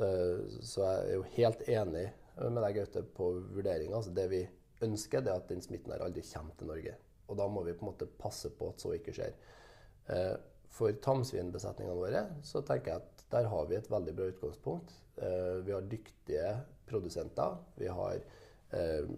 Uh, 0.00 0.44
så 0.60 0.84
jeg 0.84 1.08
er 1.08 1.16
jo 1.16 1.24
helt 1.38 1.66
enig 1.70 2.06
med 2.34 2.58
deg, 2.64 2.80
Gaute, 2.80 3.04
på 3.14 3.30
vurderinga. 3.54 3.94
Altså 4.00 4.10
det 4.14 4.24
vi 4.32 4.42
ønsker, 4.82 5.22
det 5.22 5.32
er 5.32 5.42
at 5.42 5.50
den 5.50 5.62
smitten 5.62 5.92
her 5.94 6.02
aldri 6.02 6.24
kommer 6.26 6.56
til 6.58 6.70
Norge. 6.70 6.96
Og 7.30 7.38
da 7.38 7.46
må 7.48 7.62
vi 7.64 7.74
på 7.76 7.86
en 7.86 7.92
måte 7.92 8.08
passe 8.20 8.50
på 8.58 8.72
at 8.72 8.82
så 8.82 8.92
ikke 8.96 9.14
skjer. 9.16 9.36
Eh, 10.12 10.34
for 10.74 10.94
tamsvinbesetningene 11.04 11.96
våre 11.96 12.24
så 12.44 12.62
tenker 12.66 12.92
jeg 12.92 13.04
at 13.04 13.26
der 13.32 13.48
har 13.50 13.68
vi 13.70 13.78
et 13.78 13.90
veldig 13.90 14.14
bra 14.16 14.30
utgangspunkt. 14.32 14.94
Eh, 15.16 15.60
vi 15.64 15.74
har 15.74 15.86
dyktige 15.90 16.48
produsenter. 16.88 17.56
Vi 17.80 17.88
har 17.88 18.20
eh, 18.76 19.10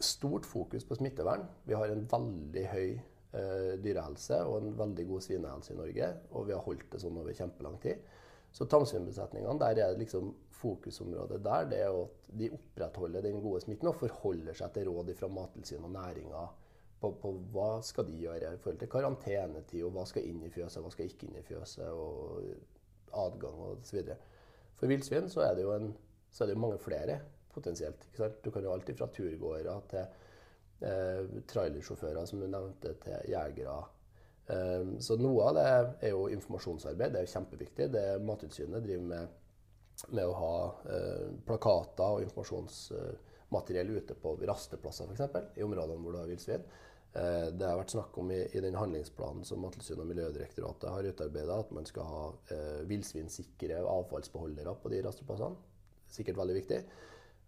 stort 0.00 0.46
fokus 0.48 0.84
på 0.88 0.98
smittevern. 0.98 1.46
Vi 1.64 1.74
har 1.78 1.92
en 1.92 2.06
veldig 2.10 2.68
høy 2.74 2.92
dyrehelse 3.32 4.42
og 4.44 4.58
en 4.58 4.74
veldig 4.76 5.06
god 5.08 5.22
svinehelse 5.24 5.72
i 5.72 5.76
Norge. 5.78 6.08
Og 6.36 6.50
vi 6.50 6.52
har 6.52 6.64
holdt 6.66 6.90
det 6.92 6.98
sånn 7.00 7.16
over 7.16 7.32
kjempelang 7.32 7.78
tid. 7.80 8.02
Så 8.52 8.66
tamsvinbesetningene, 8.68 9.54
der 9.62 9.78
er 9.80 9.94
liksom 9.96 10.34
fokusområdet 10.62 11.40
der 11.44 11.70
det 11.70 11.78
er 11.82 11.94
at 12.02 12.26
de 12.38 12.50
opprettholder 12.52 13.24
den 13.24 13.40
gode 13.40 13.62
smitten 13.64 13.88
og 13.88 13.96
forholder 13.96 14.56
seg 14.58 14.74
til 14.74 14.90
råd 14.90 15.14
fra 15.16 15.30
Mattilsynet 15.32 15.88
og 15.88 15.94
næringa 15.94 16.42
på, 17.02 17.10
på, 17.22 17.32
hva 17.54 17.70
skal 17.82 18.06
de 18.06 18.20
gjøre 18.22 18.52
i 18.54 18.60
forhold 18.62 18.78
til 18.78 18.90
karantenetid, 18.92 19.80
og 19.82 19.96
hva 19.96 20.04
skal 20.06 20.28
inn 20.28 20.44
i 20.46 20.52
fjøset, 20.54 20.82
hva 20.84 20.92
skal 20.94 21.08
ikke 21.08 21.26
inn 21.26 21.40
i 21.40 21.42
fjøset, 21.42 21.88
og 21.90 22.44
adgang 23.24 23.58
osv. 23.66 24.12
For 24.80 24.90
villsvin 24.90 25.30
så 25.30 25.44
er 25.46 25.56
det 25.58 25.66
jo 25.66 26.58
mange 26.58 26.78
flere 26.82 27.20
potensielt. 27.52 28.08
Du 28.44 28.50
kan 28.50 28.64
jo 28.64 28.72
alltid 28.72 28.98
fra 28.98 29.08
turgåere 29.12 29.74
til 29.90 30.04
eh, 30.88 31.42
trailersjåfører, 31.48 32.24
som 32.26 32.40
du 32.40 32.48
nevnte, 32.48 32.94
til 33.04 33.32
jegere 33.32 33.82
Eh, 34.46 34.98
så 34.98 35.16
noe 35.20 35.44
av 35.48 35.56
det 35.56 35.66
er 36.08 36.14
jo 36.14 36.26
informasjonsarbeid. 36.32 37.12
Det 37.14 37.20
er 37.20 37.26
jo 37.26 37.34
kjempeviktig. 37.36 37.88
Det 37.94 38.06
Mattilsynet 38.26 38.84
driver 38.84 39.08
med, 39.12 39.36
med 40.10 40.28
å 40.28 40.38
ha 40.38 40.54
eh, 40.94 41.28
plakater 41.46 42.16
og 42.16 42.24
informasjonsmateriell 42.26 43.94
ute 43.98 44.16
på 44.18 44.36
rasteplasser 44.48 45.12
f.eks. 45.12 45.52
i 45.56 45.66
områdene 45.66 46.02
hvor 46.02 46.16
du 46.16 46.22
har 46.22 46.30
villsvin. 46.30 46.66
Eh, 47.12 47.48
det 47.52 47.68
har 47.68 47.78
vært 47.80 47.94
snakk 47.94 48.16
om 48.22 48.32
i, 48.32 48.40
i 48.56 48.62
den 48.64 48.78
handlingsplanen 48.78 49.44
som 49.44 49.60
Mattilsynet 49.64 50.04
og 50.04 50.10
Miljødirektoratet 50.10 50.88
har 50.94 51.08
utarbeida, 51.12 51.60
at 51.60 51.72
man 51.76 51.88
skal 51.88 52.08
ha 52.08 52.24
eh, 52.54 52.82
villsvinsikre 52.88 53.82
avfallsbeholdere 53.84 54.76
på 54.82 54.92
de 54.92 55.00
rasteplassene. 55.06 55.70
Sikkert 56.12 56.40
veldig 56.40 56.58
viktig. 56.60 56.82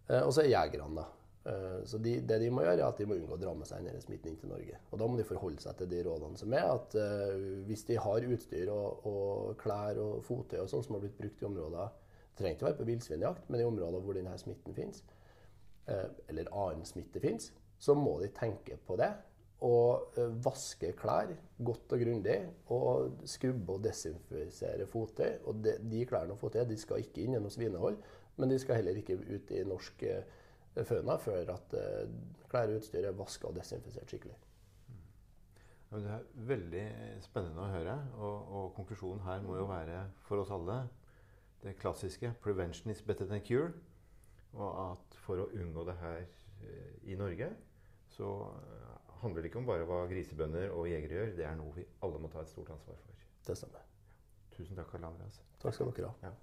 Eh, 0.09 0.23
og 0.23 0.33
så 0.35 0.45
er 0.45 0.53
jegerne, 0.53 1.03
da. 1.03 1.09
Eh, 1.49 1.81
så 1.89 2.01
de, 2.01 2.19
det 2.29 2.41
de 2.45 2.53
må 2.53 2.65
gjøre, 2.65 2.79
er 2.81 2.87
at 2.87 3.01
de 3.01 3.09
må 3.09 3.17
unngå 3.17 3.39
å 3.39 3.41
dra 3.41 3.57
med 3.57 3.69
seg 3.69 3.89
denne 3.89 4.05
smitten 4.05 4.33
inn 4.33 4.41
til 4.41 4.53
Norge. 4.53 4.79
Og 4.91 5.01
Da 5.01 5.09
må 5.09 5.21
de 5.21 5.29
forholde 5.29 5.65
seg 5.65 5.81
til 5.81 5.93
de 5.93 6.05
rådene 6.07 6.41
som 6.41 6.57
er. 6.57 6.71
at 6.77 6.97
eh, 7.01 7.51
Hvis 7.69 7.89
de 7.89 8.01
har 8.01 8.31
utstyr 8.37 8.73
og, 8.73 9.05
og 9.09 9.53
klær 9.61 10.01
og 10.03 10.25
fottøy 10.29 10.61
og 10.63 10.73
sånn 10.73 10.85
som 10.85 10.99
har 10.99 11.07
blitt 11.07 11.21
brukt 11.21 11.45
i 11.45 11.49
områder 11.53 12.01
trenger 12.37 12.57
ikke 12.57 12.67
være 12.67 12.79
på 12.79 12.89
villsvinjakt, 12.89 13.51
men 13.51 13.61
i 13.61 13.67
områder 13.69 14.03
hvor 14.03 14.17
denne 14.17 14.35
smitten 14.39 14.75
finnes, 14.75 15.05
uh, 15.89 16.09
eller 16.29 16.51
annen 16.51 16.87
smitte 16.89 17.23
finnes, 17.23 17.53
så 17.79 17.95
må 17.99 18.17
de 18.23 18.31
tenke 18.35 18.79
på 18.87 18.97
det. 18.99 19.11
Og 19.65 20.19
uh, 20.19 20.33
vaske 20.45 20.93
klær 20.99 21.33
godt 21.65 21.95
og 21.97 22.05
grundig. 22.05 22.39
Og 22.75 23.27
skrubbe 23.29 23.79
og 23.79 23.85
desinfisere 23.85 24.87
fottøy. 24.91 25.39
Og 25.45 25.63
de, 25.65 25.77
de 25.91 26.07
klærne 26.09 26.37
og 26.37 26.41
fottøy 26.41 26.65
de 26.69 26.79
skal 26.81 27.05
ikke 27.05 27.25
inn 27.25 27.37
gjennom 27.39 27.53
svinehold, 27.53 28.01
men 28.37 28.51
de 28.51 28.59
skal 28.59 28.81
heller 28.81 28.99
ikke 28.99 29.19
ut 29.21 29.53
i 29.55 29.63
norsk 29.69 30.05
uh, 30.11 30.83
føna 30.85 31.17
før 31.23 31.55
at 31.55 31.79
uh, 31.79 32.03
klær 32.51 32.73
og 32.73 32.83
utstyr 32.83 33.09
er 33.09 33.17
vaska 33.17 33.49
og 33.49 33.57
desinfisert 33.57 34.11
skikkelig. 34.11 34.37
Det 35.95 36.11
er 36.11 36.23
veldig 36.49 36.85
spennende 37.23 37.63
å 37.63 37.71
høre. 37.71 37.95
Og, 38.19 38.49
og, 38.51 38.71
konklusjonen 38.75 39.23
her 39.23 39.45
må 39.47 39.61
jo 39.61 39.69
være 39.71 40.01
for 40.27 40.43
oss 40.43 40.51
alle 40.51 40.81
det 41.63 41.77
klassiske 41.79 42.33
'prevention 42.43 42.91
is 42.91 43.03
better 43.03 43.29
than 43.31 43.45
cure'. 43.47 43.71
Og 44.55 44.71
at 44.91 45.17
for 45.23 45.39
å 45.39 45.51
unngå 45.55 45.85
det 45.87 45.95
her 46.01 46.27
i 47.05 47.15
Norge, 47.19 47.49
så 48.09 48.29
handler 49.25 49.43
det 49.43 49.51
ikke 49.51 49.61
om 49.63 49.69
bare 49.69 49.89
hva 49.89 50.05
grisebønder 50.11 50.73
og 50.77 50.89
jegere 50.91 51.19
gjør. 51.19 51.35
Det 51.41 51.49
er 51.49 51.59
noe 51.59 51.75
vi 51.77 51.85
alle 52.05 52.21
må 52.23 52.31
ta 52.33 52.45
et 52.45 52.53
stort 52.53 52.73
ansvar 52.75 52.99
for. 53.03 53.27
Det 53.49 53.57
stemmer. 53.59 53.87
Tusen 54.55 54.79
takk, 54.79 54.93
Karl 54.93 55.09
Andreas. 55.11 55.41
Takk 55.63 55.75
skal 55.77 55.91
dere 55.97 56.13
ha. 56.13 56.29
Ja. 56.29 56.35